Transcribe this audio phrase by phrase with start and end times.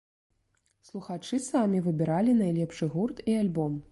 [0.89, 3.81] Слухачы самі выбіралі найлепшы гурт і альбом.